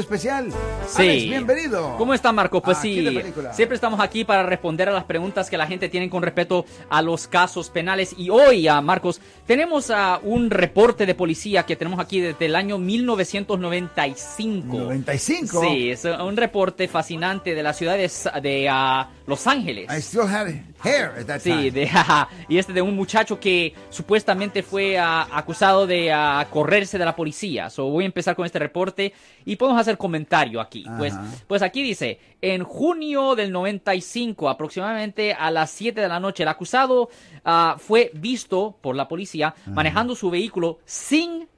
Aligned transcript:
especial. 0.00 0.50
Sí. 0.88 1.02
Alex, 1.02 1.24
bienvenido. 1.24 1.94
¿Cómo 1.96 2.14
está 2.14 2.32
Marco? 2.32 2.60
Pues 2.62 2.78
Aquí 2.78 3.06
sí, 3.08 3.22
siempre 3.52 3.74
estamos 3.74 4.00
aquí 4.00 4.24
para 4.24 4.42
responder 4.42 4.88
a 4.88 4.92
las 4.92 5.04
preguntas 5.04 5.48
que 5.48 5.56
la 5.56 5.66
gente 5.66 5.88
tiene 5.88 6.08
con 6.10 6.22
respecto 6.22 6.64
a 6.88 7.02
los 7.02 7.26
casos 7.28 7.70
penales. 7.70 8.14
Y 8.18 8.30
hoy, 8.30 8.66
a 8.68 8.80
Marcos, 8.80 9.20
tenemos 9.46 9.90
a 9.90 10.18
un 10.22 10.50
reporte 10.50 11.06
de 11.06 11.14
policía 11.14 11.64
que 11.64 11.76
tenemos 11.76 12.00
aquí 12.00 12.20
desde 12.20 12.46
el 12.46 12.56
año 12.56 12.78
1995. 12.78 14.76
95. 14.76 15.60
Sí, 15.62 15.90
es 15.90 16.04
un 16.04 16.36
reporte 16.36 16.88
fascinante 16.88 17.54
de 17.54 17.62
la 17.62 17.72
ciudad 17.72 17.96
de, 17.96 18.10
de, 18.40 18.68
ah, 18.68 19.08
Los 19.26 19.46
Ángeles. 19.46 19.86
I 19.90 20.00
still 20.00 20.22
had 20.22 20.48
hair 20.82 21.12
at 21.18 21.26
that 21.26 21.40
Sí, 21.40 21.50
time. 21.50 21.70
de, 21.70 21.90
y 22.48 22.58
este 22.58 22.72
de 22.72 22.82
un 22.82 22.96
muchacho 22.96 23.38
que 23.38 23.74
supuestamente 23.90 24.62
fue 24.62 24.98
ah, 24.98 25.28
acusado 25.32 25.86
de 25.86 26.12
ah, 26.12 26.46
correrse 26.50 26.98
de 26.98 27.04
la 27.04 27.14
policía. 27.14 27.70
So, 27.70 27.84
voy 27.86 28.04
a 28.04 28.06
empezar 28.06 28.34
con 28.36 28.46
este 28.46 28.58
reporte 28.58 29.12
y 29.44 29.56
podemos 29.56 29.80
hacer 29.80 29.89
comentario 29.98 30.60
aquí. 30.60 30.84
Pues, 30.98 31.14
Ajá. 31.14 31.24
pues 31.46 31.62
aquí 31.62 31.82
dice, 31.82 32.18
en 32.40 32.64
junio 32.64 33.34
del 33.34 33.52
95, 33.52 34.48
aproximadamente 34.48 35.32
a 35.34 35.50
las 35.50 35.70
7 35.70 36.00
de 36.00 36.08
la 36.08 36.20
noche, 36.20 36.42
el 36.42 36.48
acusado 36.48 37.08
ah, 37.44 37.76
fue 37.78 38.10
visto 38.14 38.76
por 38.80 38.96
la 38.96 39.08
policía 39.08 39.54
manejando 39.66 40.14
su 40.14 40.30
vehículo 40.30 40.78
sin, 40.84 41.48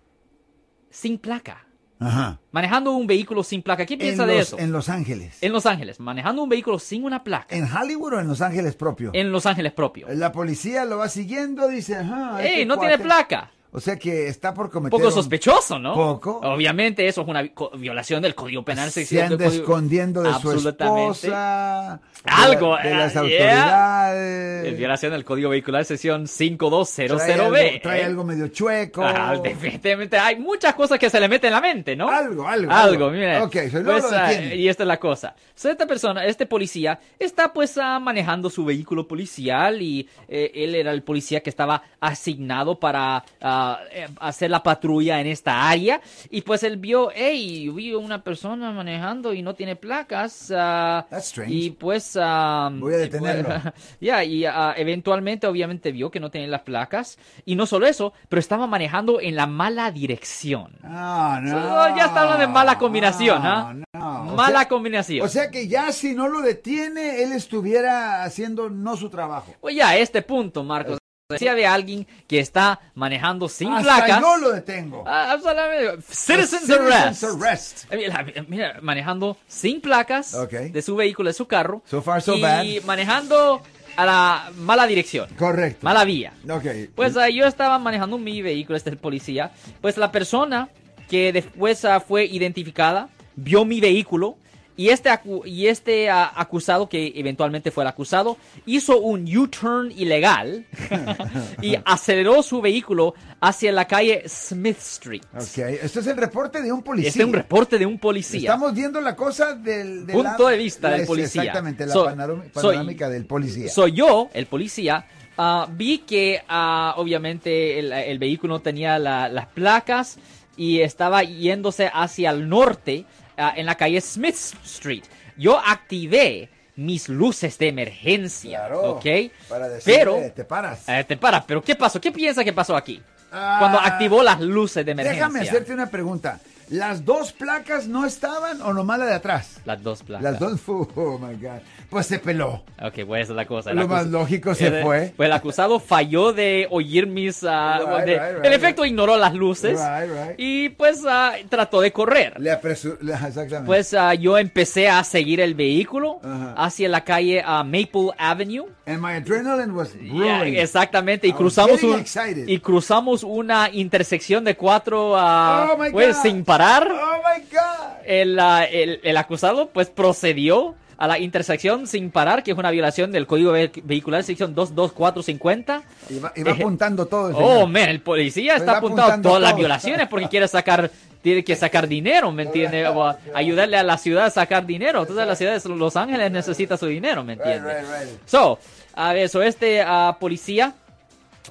sin 0.90 1.18
placa. 1.18 1.66
Ajá. 2.00 2.40
Manejando 2.50 2.92
un 2.92 3.06
vehículo 3.06 3.44
sin 3.44 3.62
placa. 3.62 3.86
¿Qué 3.86 3.94
En 3.94 4.00
piensa 4.00 4.26
de 4.26 4.38
los, 4.38 4.48
eso? 4.48 4.58
en 4.58 4.72
Los 4.72 4.88
Ángeles. 4.88 5.38
En 5.40 5.52
Los 5.52 5.66
Ángeles, 5.66 6.00
manejando 6.00 6.42
un 6.42 6.48
vehículo 6.48 6.80
sin 6.80 7.04
una 7.04 7.22
placa. 7.22 7.54
¿En 7.54 7.64
Hollywood 7.72 8.14
o 8.14 8.20
en 8.20 8.26
Los 8.26 8.40
Ángeles 8.40 8.74
propio? 8.74 9.10
En 9.14 9.30
Los 9.30 9.46
Ángeles 9.46 9.72
propio. 9.72 10.08
La 10.10 10.32
policía 10.32 10.84
lo 10.84 10.98
va 10.98 11.08
siguiendo, 11.08 11.68
dice, 11.68 11.96
ajá. 11.96 12.42
¡Ey, 12.42 12.52
este 12.54 12.66
no 12.66 12.78
tiene 12.78 12.98
placa! 12.98 13.52
O 13.74 13.80
sea 13.80 13.98
que 13.98 14.28
está 14.28 14.52
por 14.52 14.66
Un 14.66 14.70
cometer 14.72 14.90
poco 14.90 15.06
un- 15.06 15.12
sospechoso, 15.12 15.78
¿no? 15.78 15.94
Poco. 15.94 16.40
Obviamente 16.44 17.06
eso 17.06 17.22
es 17.22 17.28
una 17.28 17.42
violación 17.78 18.20
del 18.22 18.34
Código 18.34 18.62
Penal. 18.64 18.90
Se 18.90 19.22
anda 19.22 19.46
escondiendo 19.46 20.22
de 20.22 20.32
su 20.34 20.52
esposa. 20.68 22.00
Algo, 22.24 22.76
De, 22.76 22.90
las 22.94 23.16
ah, 23.16 23.24
yeah. 23.24 24.02
autoridades. 24.04 24.66
Es 24.72 24.78
violación 24.78 25.12
del 25.12 25.24
Código 25.24 25.48
Vehicular 25.50 25.84
sección 25.84 26.26
Trae 26.26 26.50
5200B. 26.50 27.32
algo, 27.40 27.80
trae 27.82 28.00
¿eh? 28.00 28.04
algo 28.04 28.24
medio 28.24 28.48
chueco. 28.48 29.02
Ah, 29.02 29.36
definitivamente 29.42 30.18
hay 30.18 30.36
muchas 30.38 30.74
cosas 30.74 30.98
que 30.98 31.10
se 31.10 31.18
le 31.18 31.28
meten 31.28 31.48
en 31.48 31.54
la 31.54 31.60
mente, 31.60 31.96
¿no? 31.96 32.08
Algo, 32.08 32.46
algo, 32.46 32.70
Algo, 32.70 33.06
algo. 33.06 33.10
mira. 33.10 33.42
Ok, 33.42 33.56
so 33.70 33.82
Pues, 33.82 34.10
detienen. 34.10 34.58
y 34.60 34.68
esta 34.68 34.82
es 34.84 34.86
la 34.86 35.00
cosa. 35.00 35.34
So, 35.54 35.70
esta 35.70 35.86
persona, 35.86 36.24
este 36.26 36.46
policía, 36.46 37.00
está 37.18 37.52
pues 37.52 37.76
ah, 37.78 37.98
manejando 37.98 38.50
su 38.50 38.64
vehículo 38.64 39.08
policial 39.08 39.80
y 39.82 40.08
eh, 40.28 40.50
él 40.54 40.74
era 40.74 40.92
el 40.92 41.02
policía 41.02 41.40
que 41.40 41.50
estaba 41.50 41.82
asignado 42.00 42.78
para 42.78 43.24
ah, 43.40 43.61
eh, 43.92 44.08
hacer 44.20 44.50
la 44.50 44.62
patrulla 44.62 45.20
en 45.20 45.26
esta 45.26 45.68
área. 45.68 46.00
Y 46.30 46.42
pues 46.42 46.62
él 46.62 46.76
vio, 46.76 47.10
hey, 47.14 47.68
vi 47.74 47.94
una 47.94 48.22
persona 48.22 48.70
manejando 48.72 49.32
y 49.34 49.42
no 49.42 49.54
tiene 49.54 49.76
placas. 49.76 50.52
ah, 50.56 51.06
That's 51.10 51.26
strange. 51.28 51.54
y 51.54 51.70
pues... 51.70 52.18
ah, 52.20 52.70
Voy 52.72 52.94
a 52.94 52.96
pues, 52.98 53.10
detenerlo. 53.10 53.72
Ya, 54.00 54.24
y 54.24 54.44
ah, 54.44 54.74
eventualmente 54.76 55.46
obviamente 55.46 55.92
vio 55.92 56.10
que 56.10 56.20
no 56.20 56.30
tenía 56.30 56.48
las 56.48 56.62
placas. 56.62 57.18
Y 57.44 57.54
no 57.56 57.66
solo 57.66 57.86
eso, 57.86 58.12
pero 58.28 58.40
estaba 58.40 58.66
manejando 58.66 59.20
en 59.20 59.36
la 59.36 59.46
mala 59.46 59.90
dirección. 59.90 60.72
Ah, 60.82 61.40
no. 61.42 61.50
So, 61.50 61.96
ya 61.96 62.06
está 62.06 62.22
hablando 62.22 62.40
de 62.46 62.52
mala 62.52 62.78
combinación, 62.78 63.40
¿ah? 63.44 63.72
No, 63.74 63.84
no. 64.00 64.32
O 64.32 64.36
Mala 64.36 64.60
sea- 64.60 64.68
combinación. 64.68 65.24
O 65.24 65.28
sea 65.28 65.50
que 65.50 65.68
ya 65.68 65.92
si 65.92 66.14
no 66.14 66.28
lo 66.28 66.40
detiene, 66.40 67.22
él 67.22 67.32
estuviera 67.32 68.24
haciendo 68.24 68.68
no 68.70 68.96
su 68.96 69.08
trabajo. 69.10 69.54
Oye, 69.60 69.82
a 69.82 69.96
este 69.96 70.22
punto, 70.22 70.64
Marcos, 70.64 70.98
decía 71.32 71.54
de 71.54 71.66
alguien 71.66 72.06
que 72.26 72.38
está 72.38 72.80
manejando 72.94 73.48
sin 73.48 73.72
Hasta 73.72 73.96
placas. 73.96 74.20
yo 74.20 74.36
lo 74.36 74.52
detengo. 74.52 75.04
Ah, 75.06 75.32
absolutamente. 75.32 76.02
Citizens 76.08 76.62
Citizens 76.62 77.24
arrest. 77.24 77.24
arrest. 77.24 77.92
Eh, 77.92 78.44
Mira, 78.48 78.78
manejando 78.82 79.36
sin 79.48 79.80
placas 79.80 80.34
Ok. 80.34 80.52
de 80.52 80.82
su 80.82 80.94
vehículo, 80.96 81.28
de 81.28 81.34
su 81.34 81.46
carro. 81.46 81.82
So 81.86 82.00
far, 82.02 82.22
so 82.22 82.36
y 82.36 82.40
bad. 82.42 82.64
manejando 82.84 83.62
a 83.96 84.06
la 84.06 84.52
mala 84.56 84.86
dirección. 84.86 85.28
Correcto. 85.36 85.80
Mala 85.82 86.04
vía. 86.04 86.32
Ok. 86.48 86.64
Pues 86.94 87.16
ah, 87.16 87.28
yo 87.28 87.46
estaba 87.46 87.78
manejando 87.78 88.16
mi 88.18 88.40
vehículo, 88.42 88.76
este 88.76 88.90
es 88.90 88.94
el 88.94 88.98
policía. 88.98 89.50
Pues 89.80 89.96
la 89.96 90.10
persona 90.12 90.68
que 91.10 91.32
después 91.32 91.84
ah, 91.84 92.00
fue 92.00 92.24
identificada 92.24 93.08
vio 93.34 93.64
mi 93.64 93.80
vehículo 93.80 94.36
y 94.76 94.88
este, 94.88 95.10
acu- 95.10 95.42
y 95.46 95.66
este 95.66 96.08
ah, 96.10 96.32
acusado, 96.34 96.88
que 96.88 97.12
eventualmente 97.16 97.70
fue 97.70 97.84
el 97.84 97.88
acusado, 97.88 98.36
hizo 98.66 98.98
un 99.00 99.24
U-turn 99.36 99.92
ilegal 99.92 100.64
y 101.62 101.76
aceleró 101.84 102.42
su 102.42 102.60
vehículo 102.60 103.14
hacia 103.40 103.72
la 103.72 103.86
calle 103.86 104.22
Smith 104.28 104.78
Street. 104.78 105.22
Ok, 105.34 105.58
esto 105.82 106.00
es 106.00 106.06
el 106.06 106.16
reporte 106.16 106.62
de 106.62 106.72
un 106.72 106.82
policía. 106.82 107.08
Este 107.10 107.20
es 107.20 107.26
un 107.26 107.32
reporte 107.34 107.78
de 107.78 107.86
un 107.86 107.98
policía. 107.98 108.40
Estamos 108.40 108.74
viendo 108.74 109.00
la 109.00 109.14
cosa 109.16 109.54
del, 109.54 110.06
del 110.06 110.16
Punto 110.16 110.46
de 110.48 110.56
vista 110.56 110.90
del 110.90 111.06
policía. 111.06 111.42
Exactamente, 111.42 111.86
la 111.86 111.92
So- 111.92 112.06
panoram- 112.06 112.42
soy- 112.54 112.76
panorámica 112.76 113.08
del 113.08 113.26
policía. 113.26 113.68
Soy 113.68 113.92
yo, 113.92 114.30
el 114.32 114.46
policía. 114.46 115.06
ah, 115.38 115.66
vi 115.70 115.98
que 115.98 116.42
ah, 116.48 116.94
obviamente 116.96 117.78
el, 117.78 117.92
el 117.92 118.18
vehículo 118.18 118.54
no 118.54 118.60
tenía 118.60 118.98
la- 118.98 119.28
las 119.28 119.46
placas 119.46 120.18
y 120.56 120.80
estaba 120.80 121.22
yéndose 121.22 121.90
hacia 121.92 122.30
el 122.30 122.48
norte 122.48 123.06
ah, 123.48 123.52
en 123.56 123.66
la 123.66 123.74
calle 123.74 124.00
Smith 124.00 124.36
Street. 124.64 125.02
Yo 125.36 125.58
activé 125.58 126.48
mis 126.76 127.08
luces 127.08 127.58
de 127.58 127.68
emergencia, 127.68 128.58
claro. 128.60 128.92
¿ok? 128.92 129.06
Para 129.48 129.68
decirle, 129.68 129.98
Pero, 129.98 130.32
te 130.34 130.44
paras. 130.44 130.88
eh, 130.88 131.04
te 131.06 131.16
para, 131.16 131.44
pero 131.46 131.62
¿qué 131.62 131.74
pasó? 131.74 132.00
¿Qué 132.00 132.10
piensa 132.12 132.42
que 132.44 132.52
pasó 132.52 132.76
aquí? 132.76 133.02
Ah, 133.30 133.56
Cuando 133.60 133.78
activó 133.78 134.22
las 134.22 134.40
luces 134.40 134.84
de 134.84 134.92
emergencia. 134.92 135.26
Déjame 135.26 135.40
hacerte 135.48 135.72
una 135.72 135.86
pregunta. 135.88 136.38
¿Las 136.72 137.04
dos 137.04 137.32
placas 137.32 137.86
no 137.86 138.06
estaban 138.06 138.62
o 138.62 138.72
nomás 138.72 138.98
la 138.98 139.04
de 139.06 139.14
atrás? 139.14 139.60
Las 139.66 139.82
dos 139.82 140.02
placas. 140.02 140.22
Las 140.24 140.40
dos, 140.40 140.60
oh 140.66 141.18
my 141.18 141.34
God. 141.36 141.60
Pues 141.90 142.06
se 142.06 142.18
peló. 142.18 142.62
Ok, 142.82 143.00
pues 143.06 143.24
esa 143.24 143.32
es 143.32 143.36
la 143.36 143.44
cosa. 143.46 143.74
Lo 143.74 143.86
más 143.86 144.06
lógico 144.06 144.54
se 144.54 144.68
el- 144.68 144.82
fue. 144.82 145.12
Pues 145.14 145.26
el 145.26 145.32
acusado 145.34 145.78
falló 145.78 146.32
de 146.32 146.66
oír 146.70 147.06
mis... 147.06 147.44
ah, 147.44 147.78
Right, 147.78 148.06
de- 148.06 148.18
right, 148.18 148.36
right, 148.36 148.46
en 148.46 148.52
efecto, 148.54 148.84
ignoró 148.86 149.18
las 149.18 149.34
luces. 149.34 149.78
Right, 149.78 150.10
right. 150.10 150.34
Y 150.38 150.70
pues 150.70 151.02
ah, 151.06 151.34
trató 151.50 151.82
de 151.82 151.92
correr. 151.92 152.40
Le 152.40 152.50
apresuró. 152.50 152.96
Exactamente. 153.02 153.66
Pues 153.66 153.92
ah, 153.92 154.14
yo 154.14 154.38
empecé 154.38 154.88
a 154.88 155.04
seguir 155.04 155.40
el 155.40 155.54
vehículo 155.54 156.20
Ajá. 156.24 156.54
hacia 156.56 156.88
la 156.88 157.04
calle 157.04 157.42
Maple 157.44 158.12
Avenue. 158.16 158.64
And 158.86 159.00
my 159.00 159.12
adrenaline 159.12 159.72
was 159.74 159.92
brewing. 159.94 160.56
exactamente, 160.56 161.26
y 161.26 161.30
I 161.30 161.34
cruzamos 161.34 161.82
un, 161.82 162.04
y 162.46 162.58
cruzamos 162.58 163.22
una 163.22 163.68
intersección 163.70 164.42
de 164.42 164.56
cuatro 164.56 165.12
Oh 165.12 165.76
my 165.78 165.90
pues, 165.90 166.16
God. 166.16 166.22
sin 166.22 166.44
parar. 166.44 166.61
Oh 166.92 167.16
my 167.18 167.42
God. 167.50 167.96
El, 168.04 168.38
el, 168.70 169.00
el 169.02 169.16
acusado 169.16 169.68
pues 169.70 169.88
procedió 169.90 170.74
a 170.98 171.06
la 171.08 171.18
intersección 171.18 171.86
sin 171.88 172.10
parar, 172.12 172.42
que 172.44 172.52
es 172.52 172.58
una 172.58 172.70
violación 172.70 173.10
del 173.10 173.26
Código 173.26 173.50
Ve- 173.52 173.72
Vehicular 173.82 174.22
sección 174.22 174.54
22450. 174.54 175.82
Iba, 176.10 176.32
iba 176.36 176.50
Eh, 176.50 176.54
apuntando 176.54 177.06
todo. 177.06 177.28
el 177.30 177.34
Oh, 177.36 177.66
man, 177.66 177.88
el 177.88 178.00
policía 178.00 178.52
Pues 178.52 178.62
está 178.62 178.72
va 178.72 178.78
apuntando 178.78 179.02
apuntando 179.02 179.28
todas 179.28 179.42
las 179.42 179.50
todo. 179.52 179.58
violaciones 179.58 180.08
porque 180.08 180.28
quiere 180.28 180.46
sacar, 180.46 180.90
tiene 181.20 181.42
que 181.42 181.56
sacar 181.56 181.88
dinero, 181.88 182.30
¿me 182.30 182.44
entiende? 182.44 182.86
O 182.86 183.02
a- 183.04 183.18
ayudarle 183.34 183.76
a 183.78 183.82
la 183.82 183.98
ciudad 183.98 184.26
a 184.26 184.30
sacar 184.30 184.64
dinero. 184.64 185.00
Entonces 185.00 185.26
la 185.26 185.34
ciudad 185.34 185.60
de 185.60 185.68
Los 185.70 185.96
Ángeles 185.96 186.30
necesita 186.30 186.76
su 186.76 186.86
dinero, 186.86 187.24
¿me 187.24 187.34
Right, 187.34 187.46
entiende? 187.46 187.74
right, 187.82 187.84
right. 188.10 188.20
So, 188.26 188.58
a 188.94 189.12
ver, 189.12 189.28
so 189.28 189.42
este 189.42 189.82
ah, 189.84 190.16
policía 190.20 190.74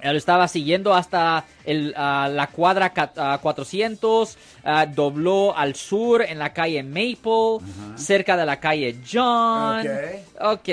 lo 0.04 0.18
estaba 0.18 0.48
siguiendo 0.48 0.94
hasta 0.94 1.44
el, 1.66 1.92
la 1.92 2.50
cuadra 2.52 2.90
ca- 2.92 3.12
ah, 3.18 3.40
400, 3.42 4.38
ah, 4.64 4.86
dobló 4.86 5.56
al 5.58 5.76
sur 5.76 6.22
en 6.22 6.40
la 6.40 6.54
calle 6.54 6.82
Maple, 6.84 7.60
cerca 7.96 8.38
de 8.38 8.46
la 8.46 8.60
calle 8.60 8.98
John. 9.12 9.86
Ok. 10.40 10.70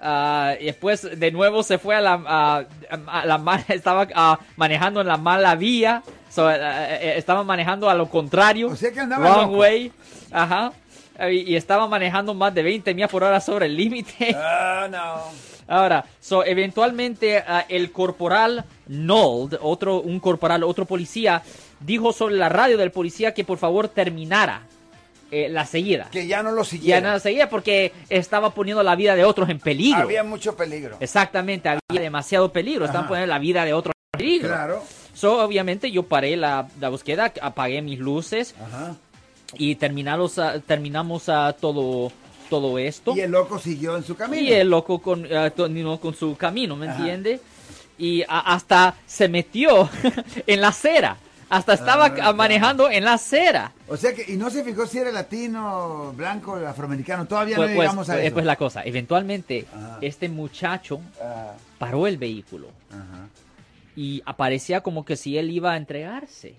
Ah, 0.00 0.54
y 0.60 0.66
después 0.66 1.18
de 1.18 1.30
nuevo 1.32 1.62
se 1.64 1.78
fue 1.78 1.96
a 1.96 2.00
la, 2.00 2.14
a- 2.26 2.64
la 3.26 3.64
estaba 3.68 4.06
ah, 4.14 4.38
manejando 4.56 5.00
en 5.00 5.08
la 5.08 5.16
mala 5.16 5.54
vía, 5.56 6.02
so, 6.30 6.46
ah, 6.46 6.54
eh, 6.56 7.14
estaba 7.16 7.42
manejando 7.42 7.88
a 7.90 7.94
lo 7.94 8.08
contrario, 8.08 8.68
O 8.68 8.76
sea 8.76 8.92
que 8.92 9.00
andaba 9.00 9.24
wrong 9.28 9.46
loco. 9.50 9.58
way, 9.60 9.92
ajá, 10.30 10.72
y, 11.30 11.52
y 11.52 11.56
estaba 11.56 11.88
manejando 11.88 12.32
más 12.32 12.54
de 12.54 12.62
20 12.62 12.94
millas 12.94 13.10
por 13.10 13.24
hora 13.24 13.40
sobre 13.40 13.66
el 13.66 13.76
límite. 13.76 14.36
Ah, 14.36 14.86
no. 14.88 15.22
Ahora, 15.68 16.04
so, 16.20 16.44
eventualmente 16.44 17.38
ah, 17.46 17.64
el 17.68 17.92
corporal 17.92 18.64
Nold, 18.86 19.58
otro, 19.60 20.00
un 20.00 20.18
corporal, 20.18 20.64
otro 20.64 20.86
policía, 20.86 21.42
dijo 21.80 22.12
sobre 22.12 22.36
la 22.36 22.48
radio 22.48 22.78
del 22.78 22.90
policía 22.90 23.34
que 23.34 23.44
por 23.44 23.58
favor 23.58 23.88
terminara 23.88 24.62
eh, 25.30 25.48
la 25.50 25.66
seguida. 25.66 26.08
Que 26.10 26.26
ya 26.26 26.42
no 26.42 26.52
lo 26.52 26.62
Ya 26.62 26.68
siguieron. 26.70 27.04
no 27.04 27.10
la 27.10 27.20
seguía 27.20 27.50
porque 27.50 27.92
estaba 28.08 28.50
poniendo 28.54 28.82
la 28.82 28.96
vida 28.96 29.14
de 29.14 29.24
otros 29.24 29.50
en 29.50 29.58
peligro. 29.58 30.00
Había 30.00 30.24
mucho 30.24 30.56
peligro. 30.56 30.96
Exactamente, 31.00 31.68
había 31.68 32.00
demasiado 32.00 32.50
peligro. 32.50 32.86
Estaban 32.86 33.02
Ajá. 33.04 33.08
poniendo 33.10 33.32
la 33.34 33.38
vida 33.38 33.64
de 33.66 33.74
otros 33.74 33.92
en 34.14 34.18
peligro. 34.18 34.48
Claro. 34.48 34.82
So, 35.12 35.44
obviamente 35.44 35.90
yo 35.90 36.04
paré 36.04 36.36
la, 36.36 36.66
la 36.80 36.88
búsqueda, 36.88 37.30
apagué 37.42 37.82
mis 37.82 37.98
luces 37.98 38.54
Ajá. 38.58 38.94
y 39.58 39.74
terminamos, 39.74 40.40
terminamos 40.66 41.28
ah, 41.28 41.54
todo, 41.60 42.10
todo 42.48 42.78
esto. 42.78 43.14
Y 43.16 43.20
el 43.20 43.30
loco 43.30 43.58
siguió 43.58 43.96
en 43.96 44.04
su 44.04 44.14
camino. 44.16 44.42
Y 44.42 44.52
el 44.52 44.68
loco 44.70 44.98
con, 45.00 45.26
continuó 45.56 45.98
con 46.00 46.14
su 46.14 46.36
camino, 46.36 46.76
¿me 46.76 46.88
Ajá. 46.88 46.98
entiende? 46.98 47.40
Y 47.98 48.22
a- 48.22 48.54
hasta 48.54 48.94
se 49.06 49.28
metió 49.28 49.88
en 50.46 50.60
la 50.60 50.68
acera. 50.68 51.16
Hasta 51.50 51.72
estaba 51.72 52.04
Ah, 52.06 52.14
claro. 52.14 52.34
manejando 52.36 52.90
en 52.90 53.04
la 53.04 53.14
acera. 53.14 53.72
O 53.88 53.96
sea 53.96 54.12
que, 54.12 54.30
y 54.30 54.36
no 54.36 54.50
se 54.50 54.62
fijó 54.62 54.86
si 54.86 54.98
era 54.98 55.10
latino, 55.10 56.12
blanco, 56.14 56.56
afroamericano. 56.56 57.26
Todavía 57.26 57.56
Pues, 57.56 57.70
no 57.70 57.74
pues, 57.76 57.84
llegamos 57.86 58.08
a 58.10 58.12
pues, 58.12 58.24
eso. 58.26 58.34
pues 58.34 58.44
la 58.44 58.56
cosa, 58.56 58.82
eventualmente 58.84 59.64
Ajá. 59.74 59.98
este 60.02 60.28
muchacho 60.28 61.00
Ah, 61.22 61.54
paró 61.78 62.06
el 62.06 62.18
vehículo 62.18 62.68
ajá. 62.90 63.28
y 63.96 64.22
aparecía 64.26 64.82
como 64.82 65.06
que 65.06 65.16
si 65.16 65.38
él 65.38 65.50
iba 65.50 65.72
a 65.72 65.76
entregarse. 65.78 66.54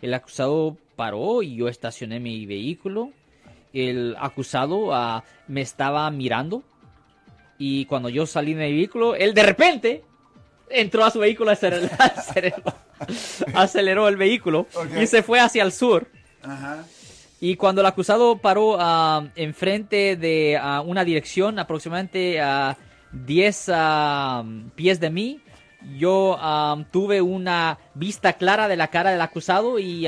El 0.00 0.14
acusado 0.14 0.78
paró 0.96 1.42
y 1.42 1.56
yo 1.56 1.68
estacioné 1.68 2.18
mi 2.18 2.46
vehículo. 2.46 3.10
El 3.74 4.16
acusado 4.18 4.94
ah, 4.94 5.24
me 5.48 5.60
estaba 5.60 6.10
mirando 6.10 6.62
y 7.58 7.84
cuando 7.84 8.08
yo 8.08 8.26
salí 8.26 8.54
de 8.54 8.66
mi 8.66 8.72
vehículo, 8.72 9.14
él 9.14 9.34
de 9.34 9.42
repente 9.42 10.04
entró 10.70 11.04
a 11.04 11.10
su 11.10 11.18
vehículo, 11.18 11.50
aceleró, 11.50 11.88
aceleró, 11.98 12.62
aceleró 13.54 14.08
el 14.08 14.16
vehículo 14.16 14.66
y 14.98 15.06
se 15.06 15.22
fue 15.22 15.40
hacia 15.40 15.62
el 15.62 15.72
sur. 15.72 16.06
Ajá. 16.42 16.84
Y 17.40 17.56
cuando 17.56 17.82
el 17.82 17.86
acusado 17.86 18.38
paró 18.38 18.78
ah, 18.80 19.26
enfrente 19.36 20.16
de 20.16 20.58
ah, 20.60 20.80
una 20.80 21.04
dirección 21.04 21.58
aproximadamente 21.58 22.40
a 22.40 22.78
10 23.12 23.70
ah, 23.74 24.44
pies 24.74 24.98
de 24.98 25.10
mí, 25.10 25.40
yo 25.98 26.38
tuve 26.90 27.20
una 27.20 27.78
vista 27.92 28.32
clara 28.32 28.66
de 28.68 28.76
la 28.76 28.88
cara 28.88 29.10
del 29.10 29.20
acusado 29.20 29.78
y 29.78 30.06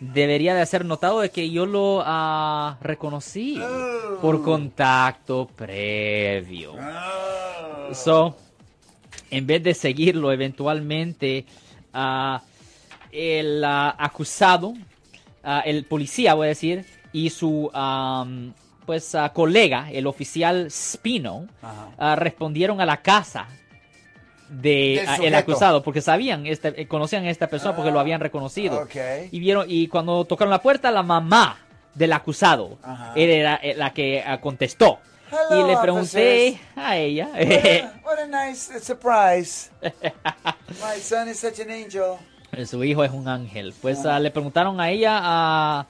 debería 0.00 0.54
de 0.54 0.64
ser 0.66 0.84
notado 0.84 1.20
de 1.20 1.30
que 1.30 1.50
yo 1.50 1.66
lo 1.66 2.02
ah, 2.04 2.78
reconocí 2.80 3.60
Oh. 3.60 4.18
por 4.20 4.42
contacto 4.42 5.46
previo. 5.54 6.74
Ah. 6.78 7.88
So, 7.92 8.36
en 9.30 9.46
vez 9.46 9.62
de 9.62 9.74
seguirlo 9.74 10.32
eventualmente, 10.32 11.44
ah, 11.92 12.42
el 13.12 13.64
acusado, 13.64 14.74
el 15.64 15.84
policía, 15.84 16.34
voy 16.34 16.46
a 16.46 16.48
decir, 16.48 16.84
y 17.12 17.30
su 17.30 17.70
pues 18.86 19.16
colega, 19.32 19.90
el 19.90 20.06
oficial 20.06 20.70
Spino, 20.70 21.46
respondieron 21.98 22.80
a 22.80 22.86
la 22.86 22.98
casa 22.98 23.48
de 24.50 25.04
ah, 25.06 25.16
el 25.22 25.34
acusado 25.34 25.82
porque 25.82 26.00
sabían 26.00 26.44
este, 26.46 26.88
conocían 26.88 27.24
a 27.24 27.30
esta 27.30 27.46
persona 27.46 27.76
porque 27.76 27.92
lo 27.92 28.00
habían 28.00 28.20
reconocido 28.20 28.82
Ok. 28.82 28.96
y 29.30 29.38
vieron 29.38 29.66
y 29.68 29.86
cuando 29.86 30.24
tocaron 30.24 30.50
la 30.50 30.60
puerta 30.60 30.90
la 30.90 31.04
mamá 31.04 31.58
del 31.94 32.12
acusado 32.12 32.78
Ajá. 32.82 33.12
era 33.14 33.56
eh, 33.62 33.74
la 33.76 33.92
que 33.92 34.22
ah, 34.26 34.40
contestó 34.40 34.98
Hello, 35.30 35.64
y 35.64 35.70
le 35.70 35.76
pregunté 35.78 36.48
officers. 36.48 36.60
a 36.76 36.96
ella 36.96 37.28
What 37.32 37.38
a, 37.54 38.00
what 38.04 38.18
a 38.18 38.46
nice 38.48 38.76
uh, 38.76 38.80
surprise. 38.80 39.70
My 39.82 41.00
son 41.00 41.28
is 41.28 41.38
such 41.38 41.60
an 41.60 41.70
angel. 41.70 42.16
Su 42.66 42.82
hijo 42.82 43.04
es 43.04 43.12
un 43.12 43.28
ángel. 43.28 43.72
Pues 43.80 44.04
ah, 44.04 44.18
le 44.18 44.32
preguntaron 44.32 44.80
a 44.80 44.90
ella, 44.90 45.20
ah, 45.22 45.86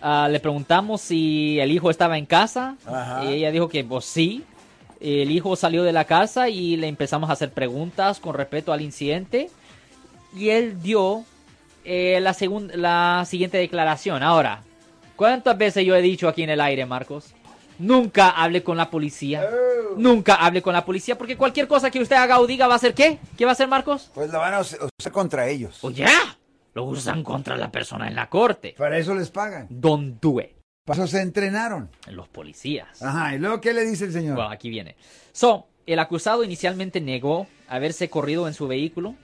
ah, 0.00 0.28
le 0.30 0.40
preguntamos 0.40 1.02
si 1.02 1.60
el 1.60 1.70
hijo 1.70 1.90
estaba 1.90 2.16
en 2.16 2.24
casa. 2.24 2.76
Y 3.24 3.34
ella 3.34 3.50
dijo 3.50 3.68
que 3.68 3.84
pues 3.84 4.06
sí. 4.06 4.42
El 5.00 5.30
hijo 5.30 5.56
salió 5.56 5.82
de 5.82 5.92
la 5.92 6.04
casa 6.04 6.48
y 6.48 6.76
le 6.76 6.86
empezamos 6.86 7.30
a 7.30 7.32
hacer 7.32 7.52
preguntas 7.52 8.20
con 8.20 8.34
respecto 8.34 8.72
al 8.72 8.82
incidente. 8.82 9.50
Y 10.36 10.50
él 10.50 10.80
dio 10.82 11.24
eh, 11.84 12.20
la, 12.20 12.36
la 12.76 13.24
siguiente 13.26 13.56
declaración. 13.58 14.22
Ahora, 14.22 14.62
¿cuántas 15.16 15.56
veces 15.56 15.84
yo 15.86 15.94
he 15.96 16.02
dicho 16.02 16.28
aquí 16.28 16.42
en 16.42 16.50
el 16.50 16.60
aire, 16.60 16.84
Marcos? 16.86 17.32
Nunca 17.78 18.28
hable 18.28 18.62
con 18.62 18.76
la 18.76 18.90
policía. 18.90 19.42
Oh. 19.50 19.94
Nunca 19.96 20.34
hable 20.34 20.60
con 20.60 20.74
la 20.74 20.84
policía 20.84 21.16
porque 21.16 21.36
cualquier 21.38 21.66
cosa 21.66 21.90
que 21.90 21.98
usted 22.00 22.16
haga 22.16 22.38
o 22.38 22.46
diga 22.46 22.66
va 22.68 22.74
a 22.74 22.78
ser 22.78 22.92
qué? 22.92 23.18
¿Qué 23.38 23.46
va 23.46 23.52
a 23.52 23.54
hacer, 23.54 23.68
Marcos? 23.68 24.10
Pues 24.14 24.30
lo 24.30 24.38
van 24.38 24.52
a 24.54 24.60
us- 24.60 24.76
usar 25.00 25.12
contra 25.12 25.48
ellos. 25.48 25.78
O 25.82 25.90
ya, 25.90 26.36
lo 26.74 26.84
usan 26.84 27.24
contra 27.24 27.56
la 27.56 27.72
persona 27.72 28.06
en 28.06 28.14
la 28.14 28.28
corte. 28.28 28.74
Para 28.76 28.98
eso 28.98 29.14
les 29.14 29.30
pagan. 29.30 29.66
Don't 29.70 30.20
do 30.20 30.40
it. 30.40 30.50
Eso 30.92 31.06
se 31.06 31.20
entrenaron. 31.22 31.88
Los 32.08 32.28
policías. 32.28 33.02
Ajá. 33.02 33.34
¿Y 33.34 33.38
luego 33.38 33.60
qué 33.60 33.72
le 33.72 33.84
dice 33.84 34.04
el 34.06 34.12
señor? 34.12 34.34
Bueno, 34.36 34.50
aquí 34.50 34.70
viene. 34.70 34.96
So, 35.32 35.66
el 35.86 35.98
acusado 35.98 36.44
inicialmente 36.44 37.00
negó 37.00 37.46
haberse 37.68 38.08
corrido 38.10 38.46
en 38.48 38.54
su 38.54 38.66
vehículo 38.68 39.14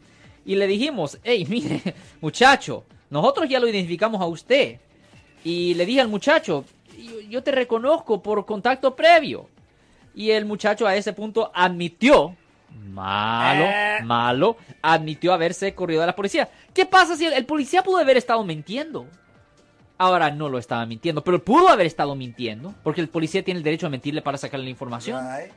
y 0.45 0.55
le 0.57 0.67
dijimos, 0.67 1.19
hey, 1.25 1.47
mire, 1.51 1.83
muchacho, 2.21 2.85
nosotros 3.11 3.49
ya 3.49 3.61
lo 3.61 3.69
identificamos 3.69 4.21
a 4.21 4.27
usted. 4.27 4.79
Y 5.45 5.75
le 5.75 5.87
dije 5.87 6.01
al 6.01 6.09
muchacho, 6.09 6.65
yo, 6.99 7.21
yo 7.29 7.43
te 7.43 7.53
reconozco 7.53 8.23
por 8.23 8.45
contacto 8.47 8.95
previo. 8.97 9.49
Y 10.15 10.31
el 10.31 10.45
muchacho 10.47 10.87
a 10.87 10.97
ese 10.97 11.12
punto 11.12 11.51
admitió, 11.55 12.35
malo, 12.91 13.65
Eh. 13.67 13.99
malo, 14.03 14.57
admitió 14.83 15.33
haberse 15.33 15.75
corrido 15.75 16.01
de 16.01 16.07
la 16.07 16.17
policía. 16.17 16.49
¿Qué 16.73 16.87
pasa 16.87 17.17
si 17.17 17.27
el, 17.27 17.35
el 17.35 17.45
policía 17.47 17.83
pudo 17.83 17.99
haber 17.99 18.17
estado 18.17 18.43
mintiendo? 18.45 19.07
Ahora 19.99 20.31
no 20.31 20.49
lo 20.49 20.59
estaba 20.59 20.85
mintiendo, 20.85 21.25
pero 21.25 21.43
pudo 21.43 21.69
haber 21.69 21.87
estado 21.87 22.15
mintiendo, 22.15 22.75
porque 22.83 23.01
el 23.01 23.09
policía 23.09 23.43
tiene 23.43 23.59
el 23.59 23.65
derecho 23.65 23.87
a 23.87 23.91
mentirle 23.91 24.23
para 24.23 24.37
sacarle 24.37 24.65
la 24.65 24.71
información. 24.71 25.25
Right. 25.25 25.53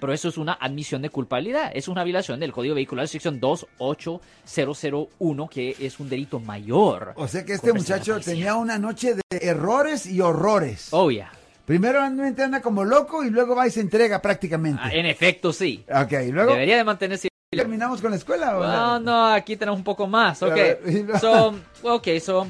Pero 0.00 0.12
eso 0.12 0.28
es 0.28 0.36
una 0.36 0.54
admisión 0.54 1.00
de 1.00 1.10
culpabilidad. 1.10 1.70
Es 1.74 1.88
una 1.88 2.04
violación 2.04 2.40
del 2.40 2.52
Código 2.52 2.74
Vehicular 2.74 3.08
sección 3.08 3.40
28001, 3.40 5.48
que 5.48 5.76
es 5.78 6.00
un 6.00 6.10
delito 6.10 6.40
mayor. 6.40 7.12
O 7.16 7.28
sea 7.28 7.44
que 7.44 7.54
este 7.54 7.72
muchacho 7.72 8.20
tenía 8.20 8.56
una 8.56 8.78
noche 8.78 9.14
de 9.14 9.22
errores 9.40 10.06
y 10.06 10.20
horrores. 10.20 10.88
Oh, 10.90 11.10
yeah. 11.10 11.30
Primeramente 11.64 12.42
anda 12.42 12.60
como 12.60 12.84
loco 12.84 13.24
y 13.24 13.30
luego 13.30 13.54
va 13.54 13.66
y 13.66 13.70
se 13.70 13.80
entrega 13.80 14.20
prácticamente. 14.20 14.82
Ah, 14.84 14.90
en 14.92 15.06
efecto, 15.06 15.50
sí. 15.52 15.82
Ok, 15.88 16.12
y 16.26 16.32
luego 16.32 16.52
Debería 16.52 16.76
de 16.76 16.84
mantenerse... 16.84 17.28
terminamos 17.50 18.02
con 18.02 18.10
la 18.10 18.18
escuela. 18.18 18.58
¿o? 18.58 18.62
No, 18.62 19.00
no, 19.00 19.26
aquí 19.28 19.56
tenemos 19.56 19.78
un 19.78 19.84
poco 19.84 20.06
más. 20.06 20.42
Ok, 20.42 20.58
so, 21.20 21.54
ok, 21.82 22.08
so... 22.20 22.46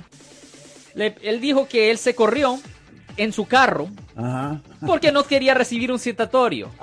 le- 0.95 1.17
él 1.23 1.41
dijo 1.41 1.67
que 1.69 1.91
él 1.91 1.99
se 1.99 2.15
corrió 2.15 2.59
en 3.17 3.33
su 3.33 3.47
carro 3.47 3.89
Ajá. 4.17 4.61
porque 4.85 5.13
no 5.13 5.23
quería 5.25 5.55
recibir 5.55 5.93
un 5.93 5.99
citatorio. 5.99 6.71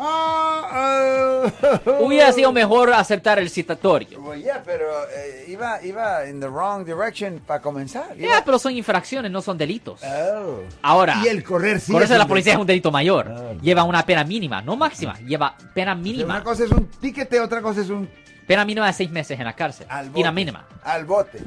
Ah, 0.74 1.44
oh. 1.86 2.06
Hubiera 2.06 2.32
sido 2.32 2.52
mejor 2.54 2.94
aceptar 2.94 3.40
el 3.40 3.50
citatorio. 3.50 4.22
Well, 4.22 4.42
yeah, 4.42 4.62
pero 4.66 4.86
eh, 5.16 5.46
iba, 5.50 5.84
iba 5.84 6.28
in 6.30 6.40
the 6.40 6.48
wrong 6.48 6.86
direction 6.86 7.40
para 7.46 7.62
comenzar. 7.62 8.16
Ya, 8.16 8.28
Iba- 8.28 8.46
pero 8.46 8.58
son 8.60 8.72
infracciones, 8.78 9.32
no 9.32 9.42
son 9.42 9.58
delitos. 9.58 10.02
Oh. 10.04 10.62
Ahora, 10.82 11.20
Y 11.24 11.28
el 11.28 11.44
correr 11.44 11.80
sí. 11.80 11.92
correrse 11.92 12.14
es 12.14 12.16
de 12.16 12.20
la 12.20 12.28
policía 12.28 12.54
es 12.54 12.60
un 12.60 12.68
delito 12.68 12.92
mayor. 12.92 13.28
Ah. 13.30 13.54
Lleva 13.62 13.84
una 13.84 14.06
pena 14.06 14.24
mínima, 14.24 14.62
no 14.62 14.76
máxima, 14.76 15.20
lleva 15.20 15.56
pena 15.74 15.94
Una 15.94 16.02
mínima. 16.02 16.44
cosa 16.44 16.64
es 16.64 16.72
un 16.72 16.86
tiquete, 16.88 17.40
otra 17.40 17.62
cosa 17.62 17.82
es 17.82 17.90
un 17.90 18.08
Pena 18.48 18.64
mínima 18.66 18.88
de 18.88 18.94
seis 18.94 19.10
meses 19.12 19.38
en 19.40 19.46
la 19.46 19.54
cárcel. 19.54 19.86
al 19.90 20.06
Y 20.08 20.10
bote. 20.10 20.24
la 20.24 20.32
mínima. 20.32 20.68
Al 20.84 21.06
bote. 21.06 21.40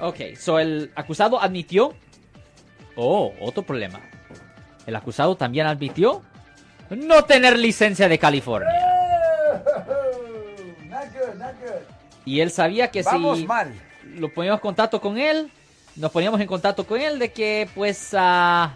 Ok, 0.00 0.36
so 0.38 0.58
el 0.58 0.90
acusado 0.94 1.40
admitió. 1.40 1.94
Oh, 2.96 3.32
otro 3.40 3.62
problema. 3.62 4.00
El 4.86 4.96
acusado 4.96 5.36
también 5.36 5.66
admitió 5.66 6.22
no 6.90 7.24
tener 7.24 7.58
licencia 7.58 8.08
de 8.08 8.18
California. 8.18 8.68
Not 10.88 11.04
good, 11.12 11.34
not 11.38 11.52
good. 11.60 11.82
Y 12.24 12.40
él 12.40 12.50
sabía 12.50 12.90
que 12.90 13.02
Vamos 13.02 13.38
si 13.38 13.46
mal. 13.46 13.72
lo 14.16 14.32
poníamos 14.32 14.58
en 14.58 14.62
contacto 14.62 15.00
con 15.00 15.18
él, 15.18 15.50
nos 15.96 16.10
poníamos 16.10 16.40
en 16.40 16.46
contacto 16.46 16.84
con 16.86 17.00
él 17.00 17.18
de 17.18 17.32
que 17.32 17.68
pues 17.74 18.10
ah, 18.18 18.74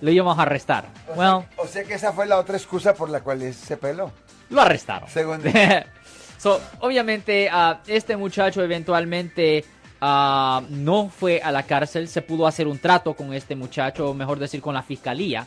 lo 0.00 0.10
íbamos 0.10 0.38
a 0.38 0.42
arrestar. 0.42 0.86
O, 1.08 1.12
Well, 1.12 1.18
sea, 1.18 1.48
o 1.58 1.66
sea 1.66 1.84
que 1.84 1.94
esa 1.94 2.12
fue 2.12 2.26
la 2.26 2.38
otra 2.38 2.56
excusa 2.56 2.94
por 2.94 3.10
la 3.10 3.20
cual 3.20 3.52
se 3.54 3.76
peló. 3.76 4.10
lo 4.50 4.60
arrestaron. 4.62 5.08
Según 5.08 5.42
so, 6.38 6.60
obviamente, 6.80 7.48
ah, 7.52 7.80
este 7.86 8.16
muchacho 8.16 8.62
eventualmente 8.62 9.64
ah, 10.02 10.60
no 10.68 11.08
fue 11.08 11.40
a 11.40 11.50
la 11.50 11.62
cárcel. 11.62 12.08
Se 12.08 12.20
pudo 12.20 12.46
hacer 12.46 12.66
un 12.68 12.78
trato 12.78 13.14
con 13.14 13.32
este 13.32 13.56
muchacho, 13.56 14.10
o 14.10 14.14
mejor 14.14 14.38
decir, 14.38 14.60
con 14.60 14.74
la 14.74 14.82
fiscalía, 14.82 15.46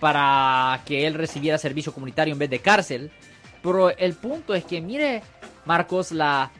para 0.00 0.80
que 0.84 1.06
él 1.06 1.14
recibiera 1.14 1.58
servicio 1.58 1.92
comunitario 1.92 2.32
en 2.32 2.38
vez 2.38 2.50
de 2.50 2.58
cárcel. 2.58 3.12
Pero 3.62 3.90
el 3.96 4.14
punto 4.14 4.54
es 4.54 4.64
que, 4.64 4.80
mire, 4.80 5.22
Marcos, 5.64 6.10
la, 6.12 6.50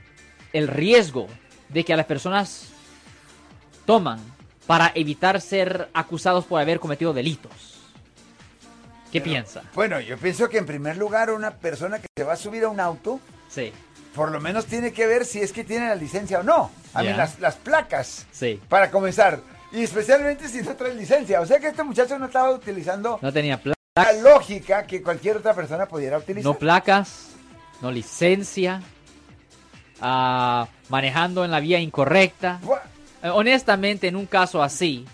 el 0.52 0.68
riesgo 0.68 1.26
de 1.70 1.84
que 1.84 1.92
a 1.92 1.96
las 1.96 2.06
personas 2.06 2.68
toman 3.84 4.20
para 4.66 4.92
evitar 4.94 5.40
ser 5.40 5.88
acusados 5.92 6.44
por 6.44 6.60
haber 6.60 6.78
cometido 6.80 7.12
delitos. 7.12 7.52
¿Qué 9.12 9.20
Pero- 9.20 9.32
piensa? 9.32 9.62
Bueno, 9.74 10.00
yo 10.00 10.16
pienso 10.18 10.48
que 10.48 10.58
en 10.58 10.66
primer 10.66 10.96
lugar 10.96 11.30
una 11.30 11.50
persona 11.52 11.98
que 11.98 12.06
se 12.16 12.24
va 12.24 12.32
a 12.32 12.36
subir 12.36 12.64
a 12.64 12.68
un 12.68 12.80
auto, 12.80 13.20
Sí, 13.48 13.72
por 14.14 14.30
lo 14.30 14.40
menos 14.40 14.66
tiene 14.66 14.92
que 14.92 15.06
ver 15.06 15.24
si 15.24 15.40
es 15.40 15.52
que 15.52 15.64
tiene 15.64 15.88
la 15.88 15.94
licencia 15.94 16.40
o 16.40 16.42
no. 16.42 16.70
A 16.94 17.00
mí 17.02 17.08
Ya. 17.08 17.16
las, 17.16 17.38
las 17.40 17.56
placas, 17.56 18.26
sí. 18.32 18.60
para 18.68 18.90
comenzar. 18.90 19.40
Y 19.72 19.82
especialmente 19.82 20.48
si 20.48 20.62
no 20.62 20.74
trae 20.76 20.94
licencia. 20.94 21.40
O 21.40 21.46
sea 21.46 21.58
que 21.58 21.66
este 21.68 21.82
muchacho 21.82 22.16
no 22.18 22.26
estaba 22.26 22.50
utilizando 22.52 23.18
No 23.20 23.32
tenía 23.32 23.60
pla- 23.60 23.74
la 23.96 24.12
lógica 24.12 24.86
que 24.86 25.02
cualquier 25.02 25.36
otra 25.38 25.52
persona 25.54 25.86
pudiera 25.86 26.18
utilizar. 26.18 26.44
no 26.52 26.56
placas, 26.58 27.30
no 27.80 27.90
licencia, 27.90 28.80
ah, 30.00 30.68
manejando 30.88 31.44
en 31.44 31.50
la 31.50 31.60
vía 31.60 31.78
incorrecta. 31.80 32.60
Eh, 33.22 33.28
honestamente, 33.28 34.08
en 34.08 34.16
un 34.16 34.26
caso 34.26 34.62
así, 34.62 35.04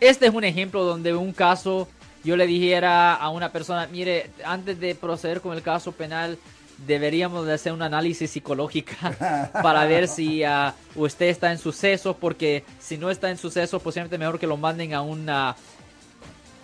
este 0.00 0.26
es 0.26 0.34
un 0.34 0.44
ejemplo 0.44 0.84
donde 0.84 1.14
un 1.14 1.32
caso 1.32 1.88
yo 2.24 2.36
le 2.36 2.46
dijera 2.46 3.14
a 3.14 3.28
una 3.30 3.50
persona, 3.50 3.86
mire, 3.90 4.30
antes 4.44 4.78
de 4.78 4.94
proceder 4.94 5.40
con 5.40 5.54
el 5.56 5.62
caso 5.62 5.92
penal, 5.92 6.38
deberíamos 6.86 7.46
de 7.46 7.54
hacer 7.54 7.72
un 7.72 7.82
análisis 7.82 8.30
psicológica 8.30 9.50
para 9.62 9.84
ver 9.86 10.08
si 10.08 10.42
ah, 10.44 10.74
usted 10.94 11.26
está 11.26 11.52
en 11.52 11.58
sucesos, 11.58 12.16
porque 12.18 12.64
si 12.78 12.98
no 12.98 13.10
está 13.10 13.30
en 13.30 13.38
sucesos, 13.38 13.80
posiblemente 13.82 14.18
mejor 14.18 14.38
que 14.38 14.46
lo 14.46 14.56
manden 14.56 14.94
a 14.94 15.02
un 15.02 15.28
ah, 15.28 15.56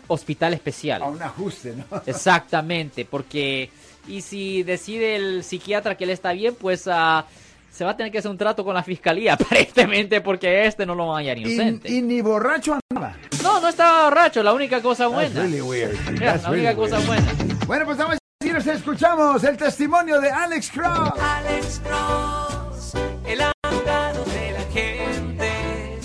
hospital 0.09 0.55
especial. 0.55 1.03
A 1.03 1.07
un 1.07 1.23
ajuste, 1.23 1.75
¿no? 1.75 1.85
Exactamente, 2.07 3.05
porque 3.05 3.71
y 4.07 4.23
si 4.23 4.63
decide 4.63 5.17
el 5.17 5.45
psiquiatra 5.45 5.97
que 5.97 6.05
él 6.05 6.11
está 6.11 6.33
bien, 6.33 6.55
pues 6.55 6.89
ah, 6.91 7.27
se 7.71 7.85
va 7.85 7.91
a 7.91 7.97
tener 7.97 8.11
que 8.11 8.19
hacer 8.19 8.31
un 8.31 8.39
trato 8.39 8.65
con 8.65 8.75
la 8.75 8.83
fiscalía, 8.83 9.35
aparentemente, 9.41 10.21
porque 10.21 10.67
este 10.67 10.87
no 10.87 10.95
lo 10.95 11.09
va 11.09 11.17
a 11.17 11.19
hallar 11.19 11.39
inocente. 11.39 11.91
Y, 11.91 11.99
y 11.99 12.03
ni 12.03 12.21
borracho 12.21 12.79
andaba. 12.91 13.17
No, 13.43 13.61
no 13.61 13.69
estaba 13.69 14.05
borracho, 14.05 14.43
la 14.43 14.53
única 14.53 14.83
cosa 14.83 15.05
That's 15.05 15.15
buena. 15.15 15.43
really 15.43 15.61
weird. 15.61 16.19
That's 16.19 16.43
la 16.43 16.51
única 16.51 16.75
cosa 16.75 16.99
buena. 17.01 17.27
Bueno, 17.67 17.85
pues 17.85 17.99
vamos 17.99 18.19
decir, 18.55 18.73
escuchamos 18.73 19.45
el 19.45 19.57
testimonio 19.57 20.21
de 20.21 20.31
Alex 20.31 20.71
Cross. 20.71 21.12
Alex 21.21 21.81
Cross, 21.85 22.93
el 23.26 23.40
abogado 23.40 24.25
de 24.25 24.52
la 24.52 24.62
gente. 24.73 25.99